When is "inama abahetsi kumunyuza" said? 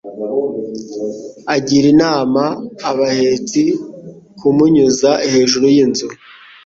1.93-5.09